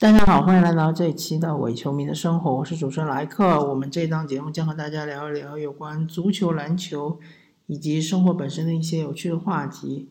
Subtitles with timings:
[0.00, 3.62] 大家好，欢迎来到这一期的伪球迷的生活，我是主持人莱克。
[3.68, 7.20] 我们这档节目将和大家聊一聊有关足球、篮球
[7.66, 10.08] 以及生活本身的一些有趣的话题。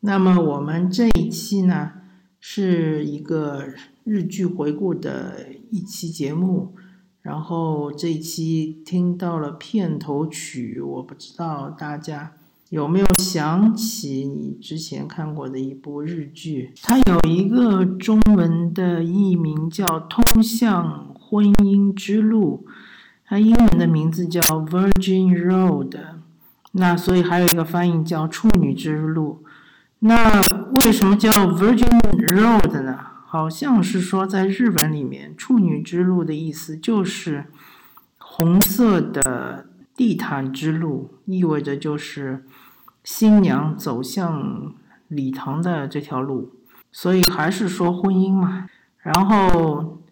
[0.00, 1.92] 那么我们这一期呢，
[2.40, 3.62] 是一个
[4.04, 6.74] 日剧回顾的一期节目。
[7.20, 12.32] 然后这一期听到了片头曲，我不知道大家。
[12.70, 16.72] 有没有想起你之前看过的一部日剧？
[16.82, 22.66] 它有一个中文的译名叫《通向婚姻之路》，
[23.24, 25.90] 它英文的名字叫《Virgin Road》。
[26.72, 29.42] 那所以还有一个翻译叫《处女之路》。
[30.00, 30.40] 那
[30.72, 32.00] 为什么叫 Virgin
[32.34, 32.98] Road 呢？
[33.26, 37.46] 好像是说在日本里面，“处女之路”的意思就是
[38.18, 42.44] 红色的地毯之路，意味着就是。
[43.08, 44.74] 新娘走向
[45.06, 46.56] 礼堂的这条路，
[46.90, 48.66] 所以还是说婚姻嘛。
[48.98, 50.02] 然后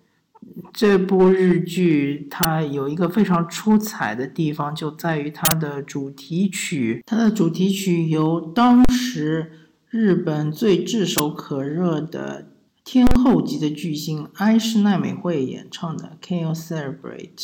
[0.73, 7.03] 这部日剧它有一个非常出彩的地方，就在于它的主题曲。
[7.05, 9.51] 它的主题曲由当时
[9.91, 12.53] 日本最炙手可热的
[12.85, 17.35] 天后级的巨星埃诗奈美惠演唱的《Can You Celebrate》。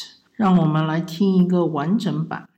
[0.41, 2.49] 让我们来听一个完整版。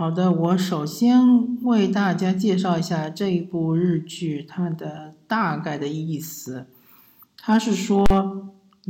[0.00, 6.68] 好的，我首先为大家介绍一下这一部日剧它的大概的意思。
[7.36, 8.06] 它是说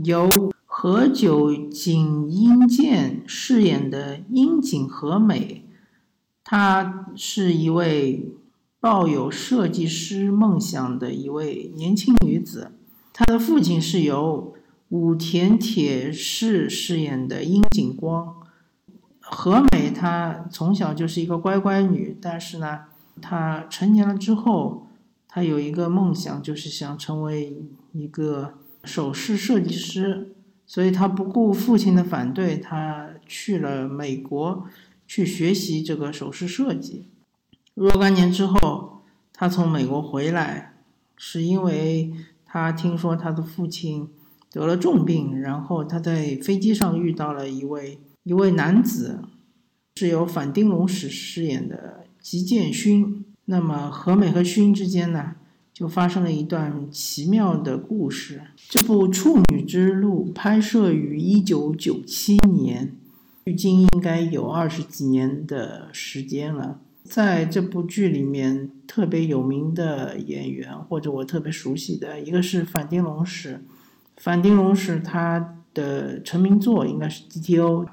[0.05, 0.31] 由
[0.65, 5.65] 河久井英健饰演的樱井和美，
[6.45, 8.33] 她是一位
[8.79, 12.71] 抱有设计师梦想的一位年轻女子。
[13.12, 14.55] 她的父亲是由
[14.91, 18.37] 武田铁士饰演的樱井光。
[19.32, 22.81] 何美，她从小就是一个乖乖女，但是呢，
[23.23, 24.88] 她成年了之后，
[25.29, 27.62] 她有一个梦想，就是想成为
[27.93, 30.35] 一个首饰设计师，
[30.67, 34.65] 所以她不顾父亲的反对，她去了美国
[35.06, 37.09] 去学习这个首饰设计。
[37.75, 39.03] 若干年之后，
[39.33, 40.75] 她从美国回来，
[41.17, 42.12] 是因为
[42.44, 44.09] 她听说她的父亲
[44.50, 48.00] 得了重病，然后她在飞机上遇到了一位。
[48.25, 49.21] 一位男子
[49.97, 53.25] 是由反町隆史饰演的吉见勋。
[53.47, 55.35] 那么和美和勋之间呢，
[55.73, 58.43] 就发生了一段奇妙的故事。
[58.69, 62.93] 这部《处女之路》拍摄于一九九七年，
[63.47, 66.81] 距今应该有二十几年的时间了。
[67.03, 73.65] 在这部剧里面，特别有名的演员或者我特别熟悉的一个是反町隆史。
[74.19, 77.85] 反町隆史他的成名作应该是《GTO》，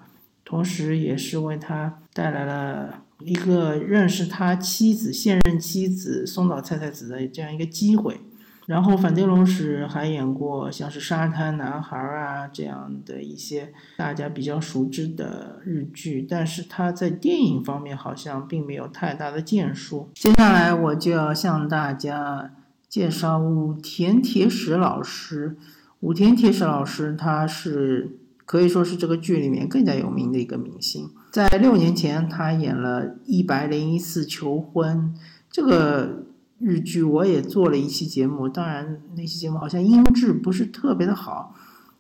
[0.48, 3.04] 同时也是为他带来了。
[3.26, 8.22] 一个认识他妻子现任妻子松岛菜菜子的这样一个机会，
[8.68, 20.12] 然后反町隆史还演过像是《沙滩男孩》啊这样的一些大家比较熟知的日剧，但是他在电影方面好像并没有太大的建树。
[20.14, 22.54] 接下来我就要向大家
[22.88, 25.58] 介绍武田铁矢老师。
[26.02, 31.10] 武田铁矢老师他是可以说是这个剧里面更加有名的一个明星。
[31.30, 35.14] 在六年前，他演了一百零一次求婚
[35.52, 36.24] 这个
[36.58, 38.48] 日剧，我也做了一期节目。
[38.48, 41.54] 当然，那期节目好像音质不是特别的好，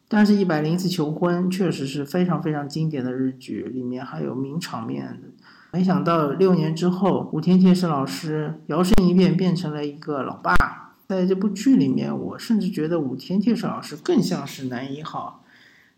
[0.08, 5.22] 但是《一百零一次求婚》确实是非常非常经典的日剧，里面还有名场面。
[5.74, 10.56] 没想到六年之后，武田铁矢老师摇身一变变成了一个老爸。
[11.10, 15.44] 在这部剧里面，我甚至觉得武田铁矢老师更像是男一号。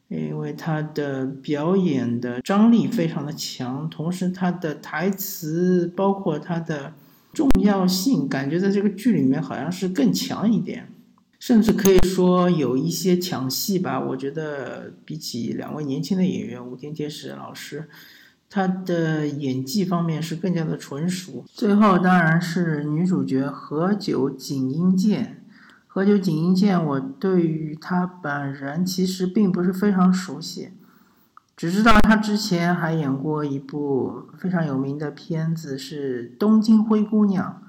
[0.10, 6.94] 因为他的表演的张力非常的强，同时他的台词包括他的
[7.32, 10.92] 重要性，感觉在这个剧里面好像是更强一点，
[11.40, 14.00] 甚至可以说有一些抢戏吧。
[14.00, 17.88] 我觉得比起两位年轻的演员武田铁矢老师，
[18.50, 21.46] 他的演技方面是更加的纯熟。
[21.54, 25.39] 最后当然是女主角和久井英健。
[25.92, 30.70] 和久井英健，我对于他本人其实并不是非常熟悉，
[31.58, 37.64] 只知道他之前还演过一部非常有名的片子是《东京灰姑娘》。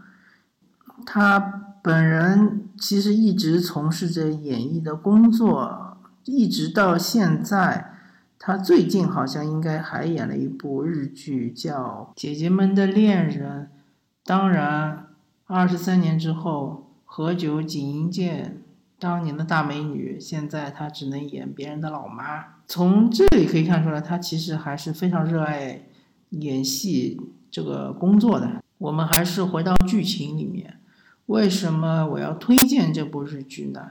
[1.07, 1.41] 他
[1.83, 5.97] 本人其实一直从事着演艺的工作，
[6.27, 7.95] 一直到现在。
[8.39, 13.63] 他最近好像应该还演了一部日剧，叫《姐姐们的恋人》。
[14.27, 15.07] 当然，
[15.47, 16.90] 二十三年之后。
[17.13, 18.63] 何久井英健
[19.01, 22.61] 当年的大美女，现在她只能演别人的老妈。
[22.69, 25.89] 从这里可以看出来，她其实还是非常热爱
[26.29, 27.21] 演戏
[27.51, 28.63] 这个工作的。
[28.79, 30.79] 我们还是回到剧情里面，
[31.27, 33.91] 为什么我要推荐这部日剧呢？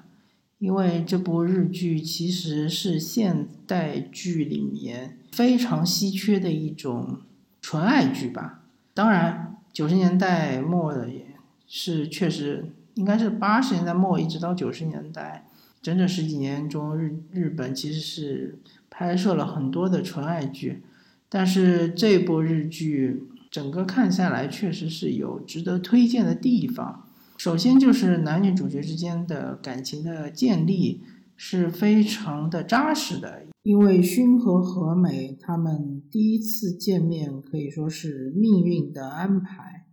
[0.60, 7.20] 因为这部日剧其实是现代剧里面非常稀缺的一种
[7.62, 8.62] 纯爱剧吧。
[8.94, 11.36] 当然，九十年代末的也
[11.68, 12.72] 是确实。
[13.00, 15.48] 应该是八十年代末一直到九十年代，
[15.82, 18.60] 整整十几年中，日日本其实是
[18.90, 20.84] 拍摄了很多的纯爱剧，
[21.30, 27.08] 但是这部日剧整个看下来确实是有值得推荐的地方。
[27.38, 31.02] 首先就是男女主角之间的感情的建立
[31.38, 39.86] 是非常的扎实的，因为薰和和美他们第一次见面可以说是命运的安排。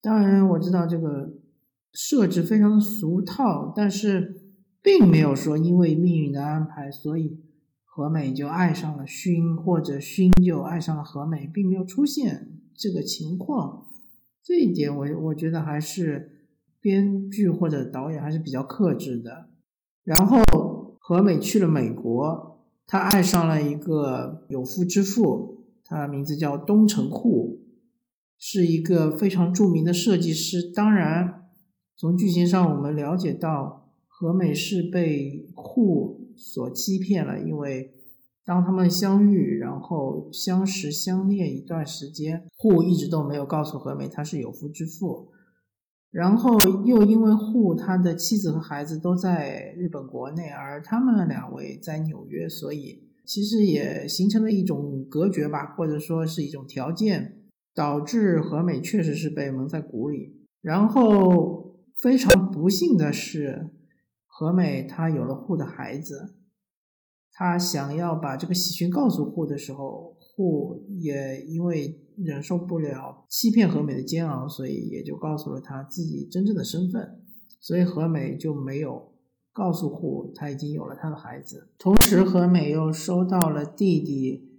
[0.00, 1.34] 当然我知道这个。
[1.94, 4.42] 设置非常的俗套，但是
[4.82, 7.40] 并没有说因为命运的安排，所以
[7.84, 13.86] 和美就爱上了薰，或者薰就爱上了和美，并没有出现这个情况。
[14.42, 16.48] 这一点我我觉得还是
[16.80, 19.50] 编剧或者导演还是比较克制的。
[20.02, 20.42] 然后
[20.98, 27.60] 和美去了美国，她爱上了一个有夫之妇，他的名字叫东城户，
[28.36, 30.60] 是一个非常著名的设计师。
[30.74, 31.43] 当然。
[31.96, 37.94] 从剧情上，我们了解到和美是被户所欺骗了，因为
[38.44, 45.28] 当他们相遇，然后相识相恋一段时间，户一直都没有告诉和美他是有夫之妇，
[46.10, 57.38] 然后又因为户他的妻子和孩子都在日本国内，而他们两位在纽约，所以其实也形成了一种隔绝吧，或者说是一种条件，
[57.72, 61.62] 导致和美确实是被蒙在鼓里，然后。
[61.96, 63.70] 非常不幸的是，
[64.26, 66.34] 和美她有了户的孩子，
[67.32, 77.20] 她想要把这个喜讯告诉户的时候，户也因为忍受不了欺骗和美的煎熬，所以也就告诉了他自己真正的身份，
[77.60, 79.12] 所以和美就没有
[79.52, 81.68] 告诉户他已经有了他的孩子。
[81.78, 84.53] 同时，和美又收到了弟弟。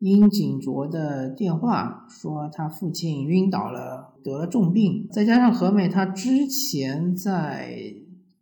[0.00, 5.06] 樱井卓的电话说他父亲晕倒了，得了重病。
[5.12, 7.94] 再加上何美，她之前在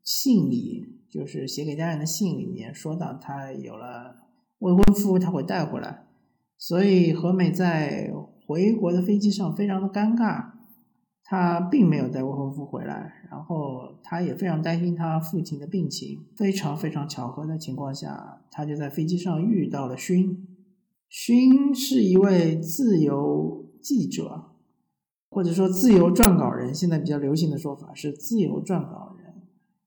[0.02, 4.16] 信里，就是写给家人的信里面说到，她有了
[4.60, 6.06] 未婚夫，他会带回来。
[6.56, 8.12] 所以何美在
[8.46, 10.52] 回国的飞机上非常的尴尬。
[11.30, 16.24] 他并没有带未婚夫回来，然后他也非常担心他父亲的病情。
[16.34, 20.46] 非常非常巧合的情况下，他就在飞机上遇到了勋。
[21.08, 24.50] 勋是一位自由记者，
[25.30, 29.42] 或者说自由撰稿人，现在比较流行的说法是自由撰稿人。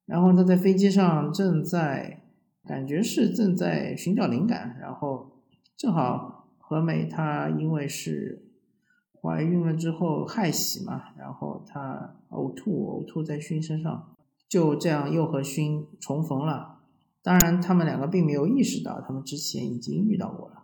[0.05, 2.23] 然后他在飞机上正在，
[2.65, 5.31] 感觉是正在寻找灵感，然后
[5.77, 8.47] 正好何美她因为是
[9.21, 14.15] 怀孕了之后害喜嘛，然后她呕吐，呕吐在勋身上，
[14.49, 16.79] 就这样又和勋重逢了。
[17.21, 20.60] 当然，他们两个并没有意识到，他们之前已经遇到过了。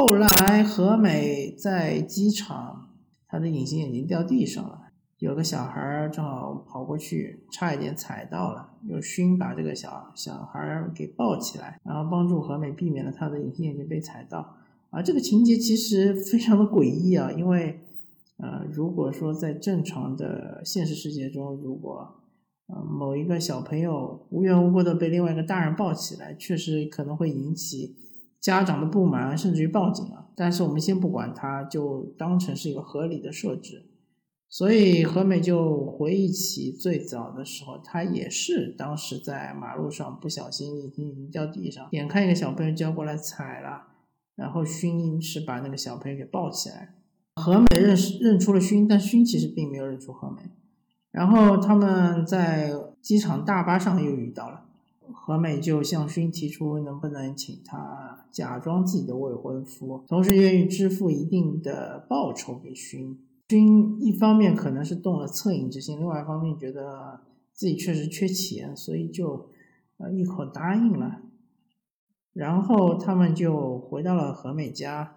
[0.00, 2.90] 后来何美在机场，
[3.26, 4.82] 她的隐形眼镜掉地上了。
[5.18, 14.54] 有个小孩儿正好跑过去，差一点踩到了，又勋把这个小小孩儿给抱起来，然后帮助何美避免了他的隐形眼镜被踩到。
[14.90, 17.80] 啊，这个情节其实非常的诡异啊，因为，
[18.36, 22.20] 呃，如果说在正常的现实世界中，如果，
[22.68, 27.96] 呃，某一个小朋友无缘无故的被另外一个大人抱起来，确实可能会引起
[28.40, 30.30] 家长的不满，甚至于报警了。
[30.36, 33.86] 但是我们先不管它，就当成是一个合理的设置。
[34.50, 43.88] 所以何美就回忆起最早的时候，她也是当时在马路上不小心隐形眼镜掉地上，眼看一个小朋友就要过来踩了，
[44.36, 46.94] 然后勋是把那个小朋友给抱起来。
[47.34, 50.42] 何美认识认出了勋，但勋其实并没有认出何美。
[51.10, 54.64] 然后他们在机场大巴上又遇到了，
[55.12, 63.18] 何美就向勋提出能不能请他假装自己的未婚夫，同时愿意支付一定的报酬给勋。
[63.48, 67.20] 勋一方面可能是动了恻隐之心，另外一方面觉得
[67.52, 69.48] 自己确实缺钱，所以就
[69.96, 71.22] 呃一口答应了。
[72.34, 75.16] 然后他们就回到了何美家，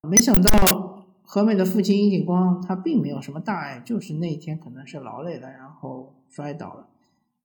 [0.00, 6.88] 没想到何美的父亲殷景光他并没有什么大碍，就是那一天可能是劳累了，然后摔倒了。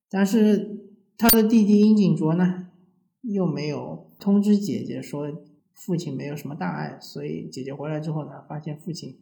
[0.08, 2.68] 但是他的弟弟殷景卓呢，
[3.22, 5.30] 又没有通知姐姐说
[5.74, 9.16] 父亲没有什么大碍，所以姐姐回来之后呢，发现父亲。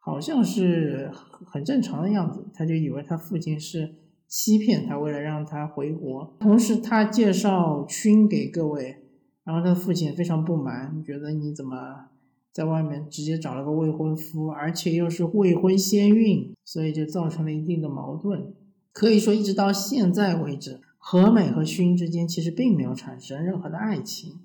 [0.00, 1.10] 好像是
[1.44, 3.96] 很正常的样子，他就以为他父亲是
[4.26, 6.34] 欺骗他，为了让他回国。
[6.40, 9.02] 同时，他介绍勋给各位，
[9.44, 12.06] 然后他的父亲非常不满，觉得你怎么
[12.52, 18.54] 在外面直接找了个未婚夫，而且又是未婚先孕，所以就造成了一定的矛盾。
[18.92, 24.40] 可以说，一直到现在为止，何美和勋之间其实并没有产生任何的爱情，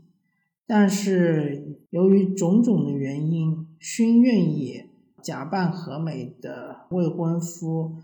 [0.65, 4.85] 但是由于种种的原因，勋愿意。
[5.21, 7.97] 假扮何美的未婚夫，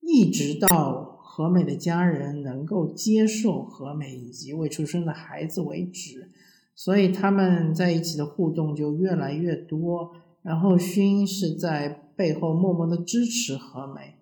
[0.00, 6.30] 一直到何美的家人能够接受何美以及未出生的孩子为止，
[6.74, 10.12] 所以他们在一起的互动就越来越多。
[10.42, 14.16] 然后勋是在背后默默的支持何美，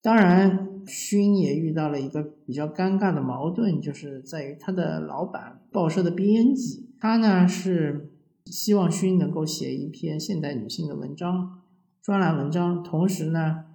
[0.00, 8.10] 当然勋也遇到了一个比较尴尬的矛盾，就是在于他的老板报社的编辑，他呢是
[8.46, 11.60] 希望勋能够写一篇现代女性的文章。
[12.02, 13.66] 专栏文章，同时呢，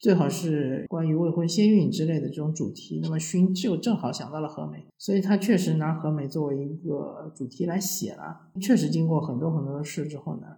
[0.00, 2.98] 最好是关于未婚先孕之类的这种主题。
[3.02, 8.48] 那么勋就正好想到了何美，所以他确实拿何美作为一个主题来写了。
[8.60, 10.56] 确实经过很多很多的事之后呢，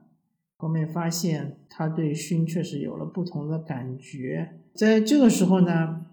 [0.57, 4.60] 何美发现他对勋确实有了不同的感觉。
[4.75, 6.07] 在这个时候呢，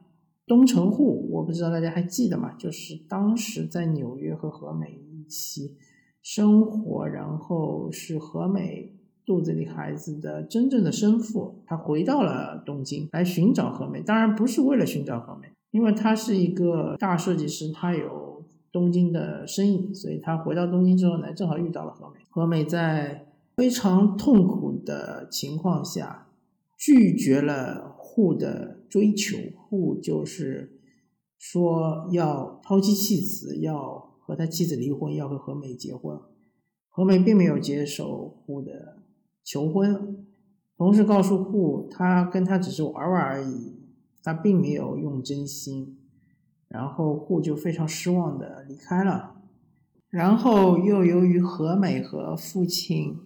[0.46, 2.54] 东城户，我不知道大家还记得吗？
[2.58, 5.78] 就是当时在纽约和何美一起
[6.22, 8.94] 生活，然后是何美。
[9.26, 22.22] 肚子里孩子的真正的生父，他回到了东京来寻找和美，当然不是为了寻找和美，因为他是一个大设计师，他有东京的身影，所以他回到东京之后呢，正好遇到了和美。
[22.30, 26.28] 和美在非常痛苦的情况下
[26.78, 30.80] 拒绝了户的追求，户就是
[31.38, 36.20] 说要抛弃妻子，要和他妻子离婚，要和和美结婚。
[36.90, 39.04] 和美并没有接受户的。
[39.44, 40.26] 求婚，
[40.76, 43.76] 同时告诉户，他跟他只是玩玩而已，
[44.24, 46.00] 他并没有用真心。
[46.68, 49.36] 然后户就非常失望的离开了。
[50.10, 53.20] 然后又由于和美和父亲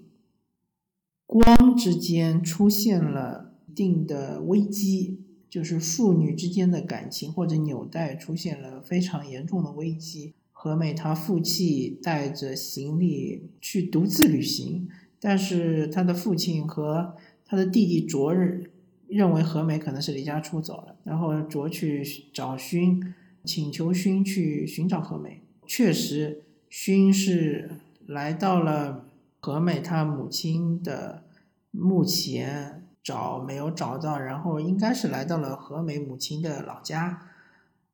[1.25, 10.33] 光之间出现了一定的危机，就是父女之间的感情或者纽带出现了非常严重的危机。
[10.51, 14.89] 和美她负气带着行李去独自旅行。
[15.21, 18.71] 但是他的父亲和他的弟弟卓日
[19.07, 23.13] 认为何美可能是离家出走了，然后卓去找勋，
[23.45, 25.41] 请求勋去寻找何美。
[25.65, 27.69] 确实，勋是
[28.05, 29.05] 来到了
[29.39, 31.23] 何美他母亲的
[31.69, 37.28] 墓前，找没有找到，然后应该是来到了何美母亲的老家，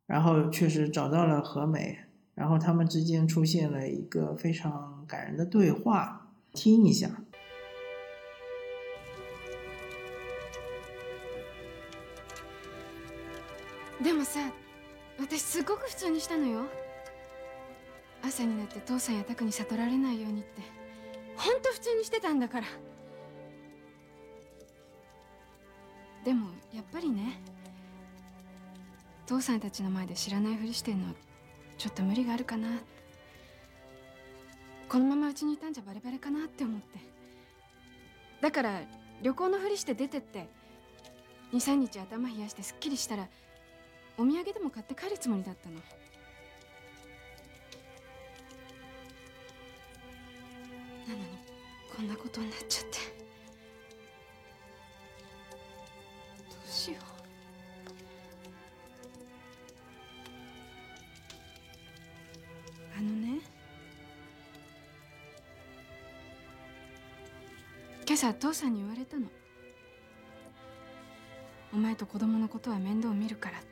[0.06, 1.98] 然后确实找到了何美，
[2.34, 7.10] 然后他们之间出现了一个非常感人的对话，听一下。
[14.02, 14.40] でもさ
[15.16, 16.64] 私すごく普通にしたのよ
[18.20, 20.60] 朝になって父さんや拓に悟られないようにって
[21.36, 22.66] ほんと普通にしてたんだから
[26.27, 27.39] でもやっぱりね
[29.25, 31.13] 父さんたちの前で知らないふりしてんの
[31.77, 32.67] ちょっと無理があるかな。
[34.89, 36.99] このままうちにいたんじゃバレバレかなって思って。
[38.41, 38.81] だから
[39.21, 40.49] 旅行のふりして出てって
[41.53, 43.29] 23日頭冷やしてすっきりしたら
[44.17, 45.75] お土産でも買って帰るつもりだったの。
[51.07, 51.25] なのに
[51.95, 53.16] こんなことになっちゃって。
[68.17, 69.27] 朝父さんに言われたの。
[71.71, 73.67] お前と子供のことは面倒見るからって。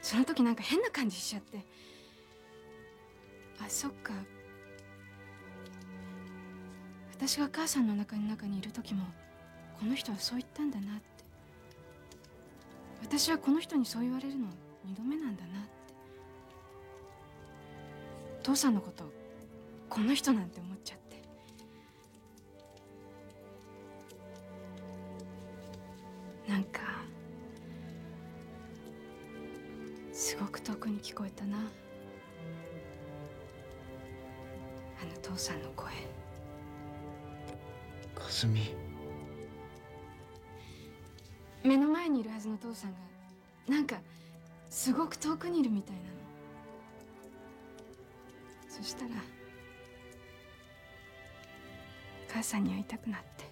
[0.00, 1.58] その時なんか変な感じしちゃって。
[3.58, 4.12] あそっか。
[7.12, 9.04] 私が母さんの中に中にいる時も
[9.80, 11.02] この人はそう言ったんだなって。
[13.02, 14.46] 私はこの人にそう言われるの
[14.84, 15.68] 二度目なんだなって。
[18.44, 19.02] 父さんのこと
[19.90, 21.05] この人なんて思っちゃって。
[26.56, 26.80] なんか
[30.10, 31.58] すごく遠くに聞こえたな。
[31.58, 31.60] あ
[35.04, 35.90] の父さんの声。
[38.14, 38.74] かすみ
[41.62, 42.96] 目の前にいるはずの父さんが
[43.68, 44.00] なんか
[44.70, 46.06] すごく遠くにいるみたいなの。
[48.70, 49.10] そしたら
[52.32, 53.45] 母さんに会いたくなって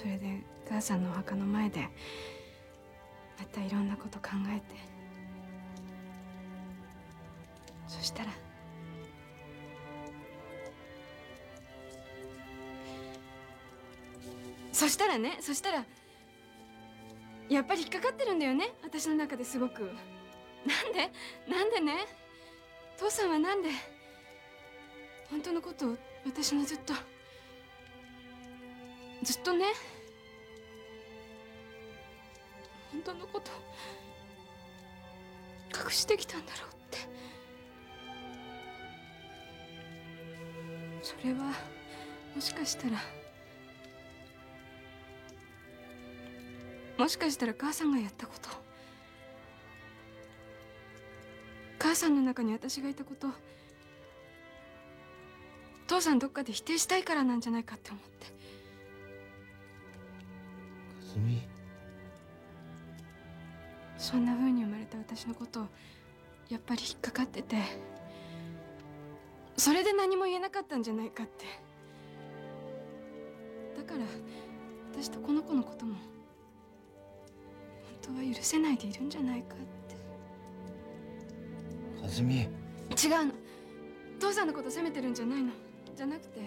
[0.00, 1.80] それで母さんのお墓の前で
[3.38, 4.80] またいろんなこと考えて。
[7.86, 8.30] そしたら
[14.72, 15.84] そしたらねそしたら
[17.50, 19.82] やっぱり引っかかってるんだよね私の中ですごく。
[19.82, 19.92] なん
[20.94, 21.12] で
[21.46, 22.06] なんでね
[22.96, 23.68] 父さんはなんで
[25.28, 26.94] 本当のことを私にずっと
[29.22, 29.66] ずっとね。
[32.92, 33.50] 本当のこと。
[35.76, 36.98] 隠してきたんだろうって。
[41.02, 41.52] それは
[42.34, 42.98] もしかしたら。
[46.98, 48.48] もしかしたら母さんがやったこと。
[51.78, 53.28] 母さんの中に私がいたこと。
[55.86, 58.39] 父さんどっかで否定したいからなんじゃないかって思って。
[64.10, 65.68] そんな風に生まれた私のこと
[66.48, 67.56] やっぱり引っかかってて
[69.56, 71.44] それで何も言えなかったんじゃないかって。
[73.76, 74.00] だから
[74.92, 75.94] 私とこの子のことも
[78.02, 79.58] 本当は許せないでいるんじゃないかっ
[81.98, 82.02] て。
[82.02, 82.40] かすみ。
[82.40, 82.48] 違う
[83.26, 83.32] の。
[84.18, 85.52] 父さんのこと責めてるんじゃないの。
[85.94, 86.40] じゃなくて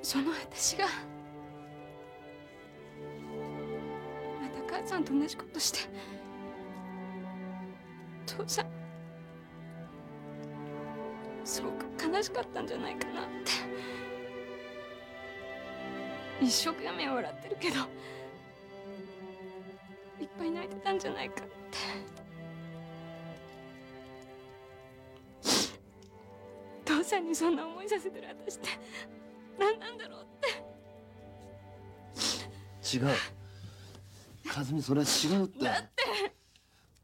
[0.00, 0.86] その私が
[4.86, 5.80] さんと同じことして。
[8.26, 8.66] 父さん。
[11.44, 13.50] すごく悲しかったんじゃないかなって。
[16.44, 17.76] 一生懸命笑ってるけど
[20.20, 21.50] いっぱい泣いてたんじゃないかって。
[26.84, 28.68] 父さんにそんな思いさせてる私って
[29.58, 30.26] 何なんだろうっ
[32.92, 32.96] て。
[32.96, 33.08] 違う。
[34.50, 35.64] かすみそれは違うって。
[35.64, 35.90] だって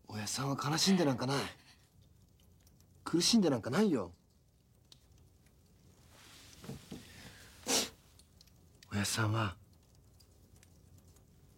[0.08, 1.36] 親さんは悲しんでなんかない。
[3.04, 4.10] 苦しんでなんかないよ。
[8.92, 9.54] 親さんは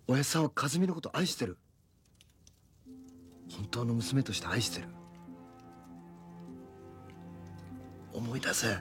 [0.07, 1.57] 親さんは和美のこと愛してる。
[3.57, 4.88] 本当の娘として愛してる。
[8.12, 8.79] 思い出せ。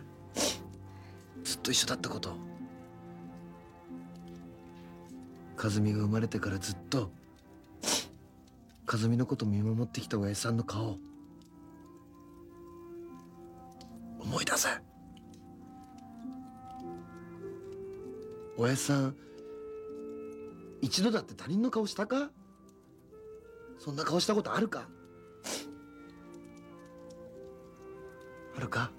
[1.44, 2.47] ずっと一緒だったこと。
[5.58, 7.12] 和美が生まれてからずっと
[8.86, 10.98] 和美のこと見守ってきた親父さんの顔
[14.20, 14.70] 思い出せ。
[18.58, 19.16] おやさん
[20.82, 22.30] 一度だって他人の顔したか？
[23.80, 24.88] そんな顔したことあるか？
[28.56, 28.92] あるか？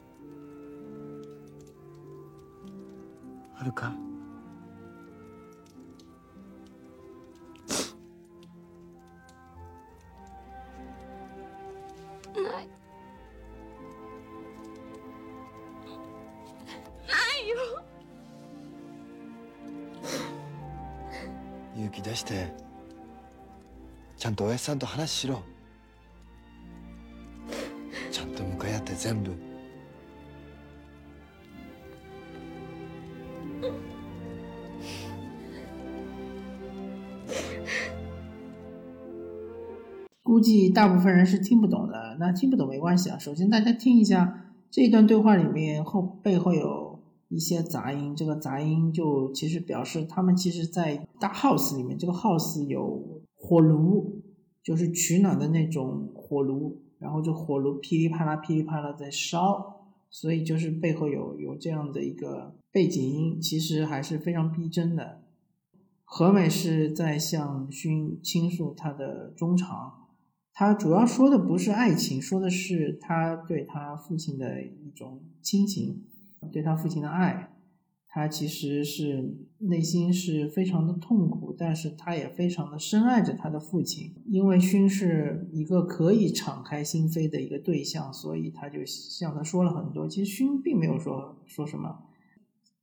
[3.57, 3.93] あるか？
[24.28, 25.42] ゃんとおやじさんと話しろ
[28.12, 29.32] ちゃんと向かい合って全部
[40.24, 43.20] 估计大部分人是听不懂的，那听不懂没关系啊。
[43.20, 47.00] 首先大家听一下这一段对话里面后背后有
[47.30, 54.17] 一些杂音，这个杂音就其实表示他们其实在大 house 里面，这个 house 有火炉，
[54.69, 65.23] 就是取暖的那种火炉，然后这火炉噼里啪啦噼里啪啦在烧，所以就是背后有有这样的一个背景音，其实还是非常逼真的。
[66.05, 69.95] 何美是在向勋倾诉他的衷肠。
[70.53, 76.05] 他主要说的不是爱情，说的是他对他父亲的一种亲情，
[76.53, 77.48] 对他父亲的爱。
[78.19, 84.13] 他其实是内心是非常的痛苦，但是他也非常的深爱着他的父亲。
[84.27, 90.09] 因为勋是一个可以敞开心扉的一个对象，所以他就向他说了很多。
[90.09, 92.07] 其实勋并没有说说什么，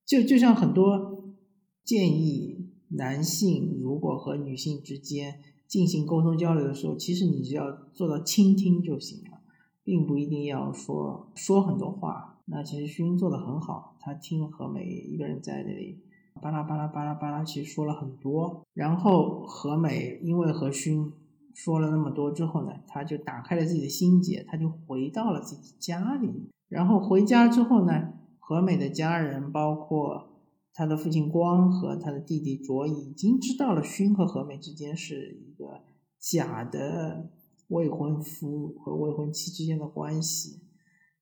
[0.06, 1.36] 就就像很多
[1.84, 5.41] 建议男性如果和女性之间。
[5.67, 9.39] 进行沟通交流的时候，其实你只要做到倾听就行了，
[9.84, 12.39] 并不一定要说说很多话。
[12.45, 16.00] 那其实勋做的很好，他听何美一个人在那里
[16.39, 18.63] 巴拉巴拉巴拉巴拉，其实说了很多。
[18.76, 21.12] 然后何美因为和勋
[21.56, 26.52] 说了那么多之后呢，他就打开了自己的心结，他就回到了自己家里。
[26.70, 30.30] 然后回家之后呢，何美的家人包括。
[30.78, 35.86] 他的父亲光和他的弟弟卓已经知道了勋和和美之间是一个
[36.20, 37.30] 假的
[37.70, 40.60] 未婚夫和未婚妻之间的关系，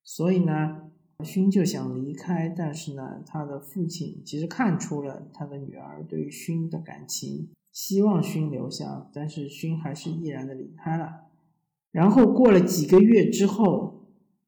[0.03, 0.89] 所以呢，
[1.21, 11.25] 勋就想离开，但是呢，他的父亲其实看出了他的女儿对勋的感情，希望勋留下，但是勋还是毅然的离开了。
[11.91, 14.07] 然后过了几个月之后，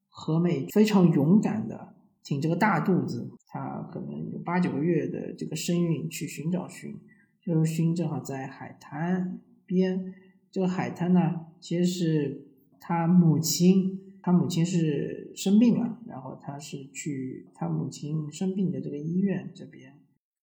[0.10, 3.32] 和美非常勇敢的挺着个大肚子。
[3.48, 7.00] 他可能有八九个月的这个身孕去寻找勋，
[7.40, 10.14] 就是勋正好在海滩边。
[10.52, 12.48] 这个海滩呢，其实是
[12.80, 19.95] 他母亲，他母亲是生病了，然后他是去他母亲生病的这个医院这边。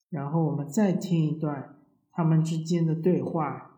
[0.09, 1.77] 然后我们再听一段
[2.11, 3.71] 他们之间的对话。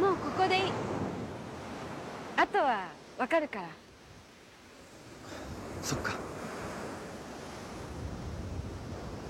[0.00, 0.72] もうここでいい
[2.36, 3.68] あとはわかるから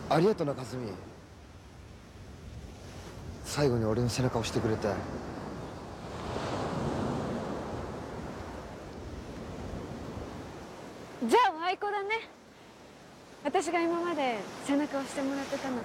[0.09, 0.89] ありがとなかずみ
[3.43, 4.87] 最後に俺の背中押してくれて。
[11.27, 12.29] じゃあおあいこだね。
[13.43, 15.83] 私が今まで背中を押してもらってたのと。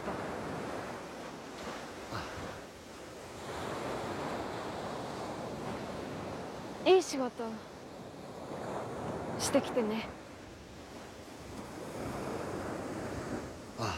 [6.86, 7.44] いい仕事
[9.38, 10.08] してきてね
[13.78, 13.94] あ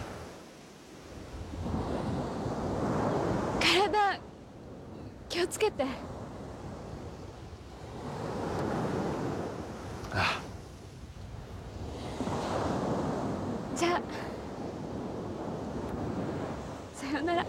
[3.61, 4.21] 体
[5.29, 5.85] 気をつけて。
[10.15, 10.41] ああ。
[13.77, 14.01] じゃあ。
[16.95, 17.45] さようなら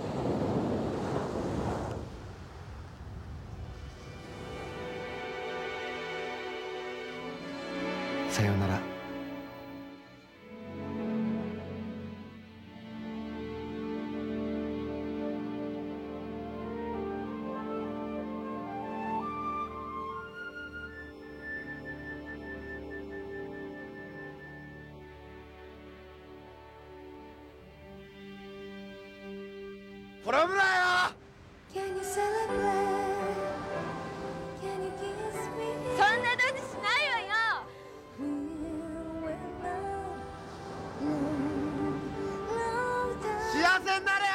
[30.34, 30.66] ラムだよ！
[31.72, 31.94] そん
[36.24, 37.30] なドジしないわよ！
[43.52, 44.34] 幸せになれよ！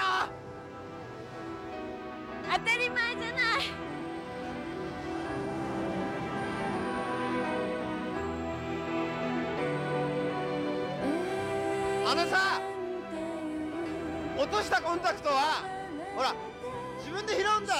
[2.52, 3.66] 当たり前じゃない！
[12.06, 12.60] あのさ
[14.38, 15.47] 落としたコンタクトは？
[16.18, 16.34] ほら
[16.98, 17.74] 自分で拾うんだ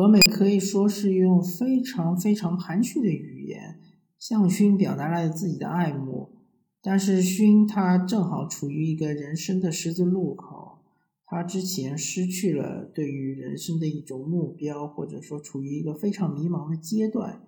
[0.00, 3.78] 和美可以说是用非常非常含蓄的语言
[4.18, 6.30] 向勋表达了自己的爱慕，
[6.80, 10.78] 但是勋他正好处于一个人生的十字路口，
[11.26, 17.42] 他之前失去了对于人生的一种目标，或者说处于一个非常迷茫的阶段。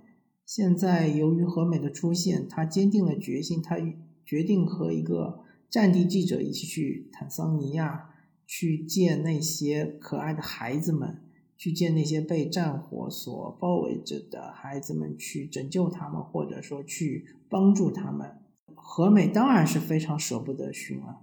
[0.44, 3.78] 现在由于和美的出现，他坚定了决心，他
[4.26, 8.10] 决定和一个战地记者一起去坦桑尼亚，
[8.46, 11.22] 去见那些可爱的孩子们。
[11.62, 18.40] 去见那些被战火所包围着的孩子们，去拯救他们，或者说去帮助他们。
[18.74, 21.20] 和美当然是非常舍不得熏了，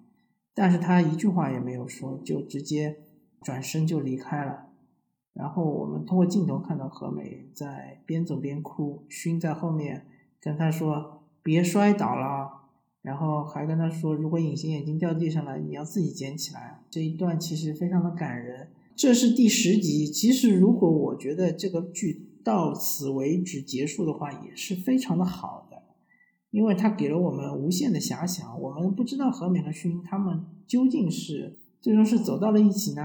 [0.53, 2.99] 但是他一句话也没有说，就直接
[3.41, 4.69] 转身就离开了。
[5.33, 10.07] 然后我们通过镜头看到和美在边走边哭，熏在后面
[10.39, 12.61] 跟他说：“别摔倒了。”
[13.03, 18.69] 然后还跟他说：“如果隐形眼镜掉地上了，你要自己捡起来。”这一段其实非常的感人。
[18.99, 20.09] 这是第十集。
[20.09, 25.81] 其实，如果我觉得这个剧到此为止结束的话，也是非常的好的，
[26.51, 28.61] 因为它给了我们无限的遐想。
[28.61, 33.01] 我们不知道何美和勋他们究竟是最终是走到了一起呢，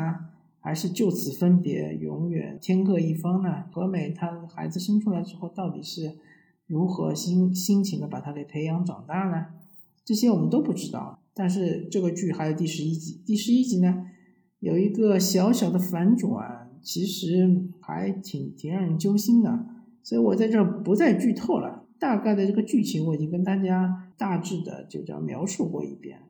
[0.59, 3.67] 还是就此分别，永远天各一方呢？
[3.71, 6.17] 何美她孩子生出来之后，到底是
[6.67, 9.47] 如何辛辛勤的把他给培养长大呢？
[10.05, 11.21] 这些我们都不知道。
[11.33, 14.07] 但是这个剧还有第十一集，第十一集呢？
[14.65, 19.67] 有一个小小的反转，其实还挺挺让人揪心的，
[20.03, 21.85] 所以我在这儿不再剧透了。
[21.99, 26.23] 大概的这个剧情我已经跟大家大致的就叫描述过一遍。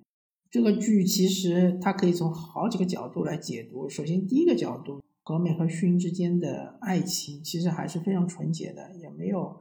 [0.50, 3.88] 这个剧其实它可以从好几个角度来解读。
[3.88, 9.60] 首先，第一个角度，和美和勋之间的爱情其实还是非常纯洁的，也没有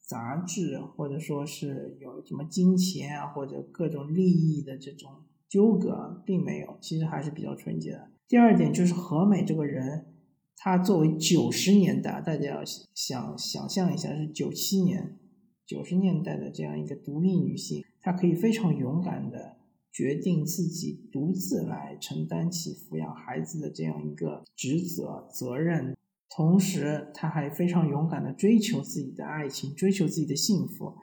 [0.00, 5.10] 杂质，或者说是有什么金钱啊或者各种利益的这种。
[5.54, 8.10] 纠葛并没有，其实还是比较纯洁的。
[8.26, 10.06] 第二点就是和美这个人，
[10.56, 15.16] 她作为九十年代，大家要想想象一下，是九七年、
[15.64, 19.54] 九十年代的这样一个独立女性，她可以非常勇敢的
[19.92, 25.96] 决定自己独自来承担起抚养孩子的这样一个职责责任，
[26.28, 30.96] 同时她还非常勇敢的追求自己的爱情，追求自己的幸福。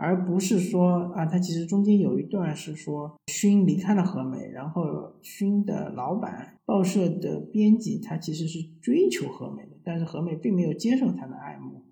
[0.00, 11.82] 而不是说啊，他其实中间有一段是说，勋离开了和美，然后勋的老板、报社的编辑，他其实是追求和美的，但是和美并没有接受他的爱慕，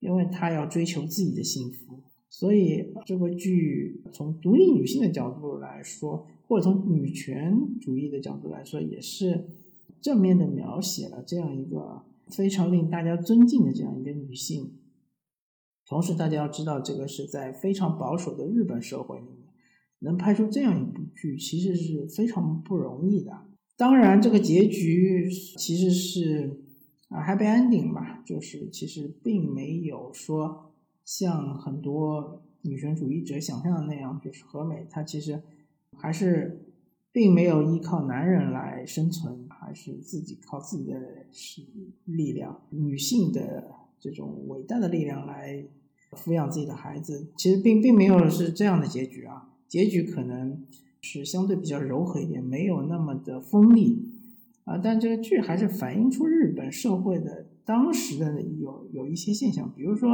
[0.00, 2.00] 因为他要追求自己的幸福。
[2.28, 9.48] 所以这部剧从独立女性的角度来说，或者从女权主义的角度来说，也是
[10.02, 14.72] 正面的描写了这样一个非常令大家尊敬的这样一个女性。
[15.90, 19.48] 同时，大家要知道，这个是在非常保守的日本社会里面，
[19.98, 23.36] 能拍出这样一部剧，其实是非常不容易的。
[23.76, 26.62] 当然，这个结局其实是
[27.08, 30.72] 啊 happy ending 吧，就是其实并没有说
[31.04, 35.42] 像很多女权主义者想象的那样，就是和美她其实
[35.96, 36.66] 还是
[37.10, 41.26] 并没有依靠男人来生存，还是自己靠自己的
[42.04, 45.64] 力量，女性的这种伟大的力量来。
[46.12, 50.64] 抚养自己的孩子，其实并并没有是这样的结局啊，结局可能
[51.00, 54.08] 是相对比较柔和一点，没有那么的锋利
[54.64, 54.76] 啊。
[54.76, 60.10] 但这个剧还是反映出日本社会的当时的有有一些现象，比如说，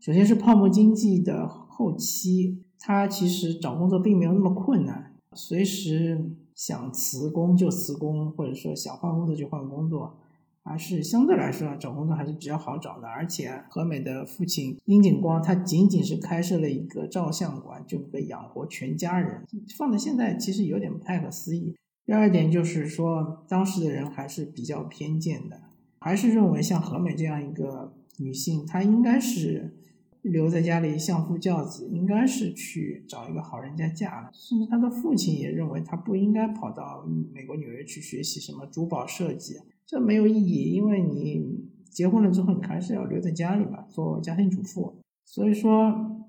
[0.00, 10.18] 首先是泡沫经济的后期，他其实找工作并没有那么困难，随时想辞工就辞工，或者说想换工作就换工作。
[10.66, 13.06] 还是相对来说啊找工作还是比较好找的。
[13.06, 19.46] 而且和美的父亲殷景光，他仅仅是开设了一个照相馆，就可以养活全家人，
[19.78, 21.76] 放在现在其实有点不太可思议。
[22.04, 25.60] 第二点就是说，当时的人还是比较偏见的，
[26.00, 29.76] 还是认为像和美这样一个女性，她应该是
[30.22, 34.30] 留在家里相夫教子，应该是去找一个好人家嫁了。
[34.32, 44.96] 甚至她的父亲也认为她不应该跑到美国纽约去学习什么珠宝设计，这没有意义，因为你结婚了之后，你还是要留在家里嘛，做家庭主妇。
[45.24, 46.26] 所以说，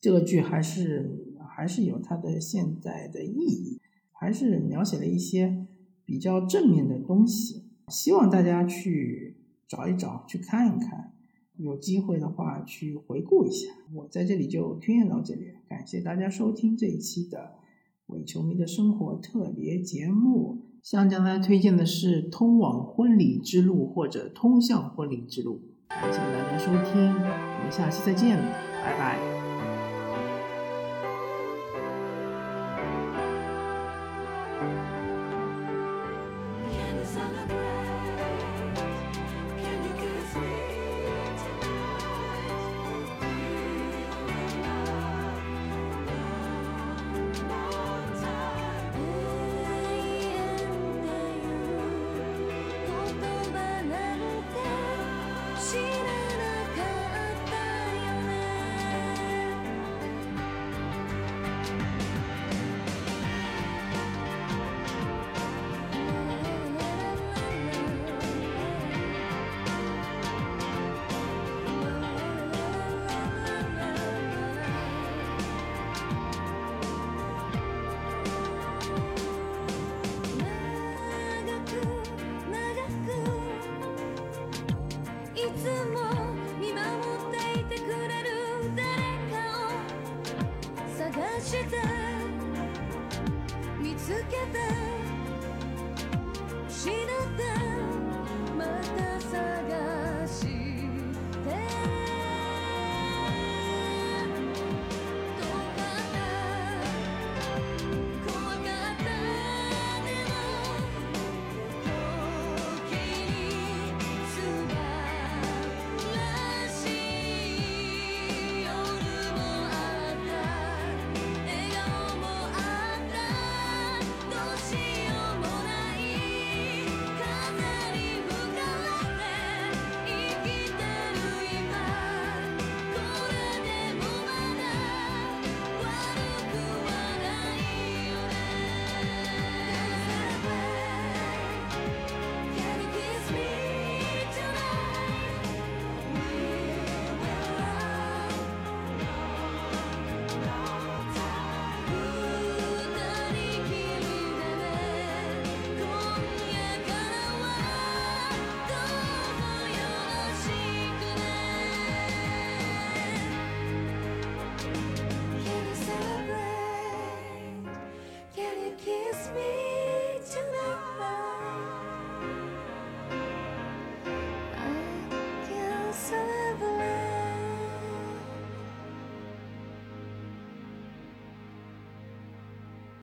[0.00, 3.80] 这个剧还是还是有它的现在的意义。
[4.20, 5.64] 还是描写了一些
[6.04, 9.36] 比较正面的东西，希望大家去
[9.68, 11.12] 找一找，去看一看，
[11.56, 13.68] 有机会的话去回顾一下。
[13.94, 17.58] 我在这里就推荐到这里，感谢大家收听这一期的
[18.06, 20.67] 伪球迷的生活特别节目。
[20.90, 28.38] 向将来推荐的是《通往婚礼之路》或者《通向婚礼之路》，感谢大家收听，我们下期再见，
[28.82, 29.37] 拜拜。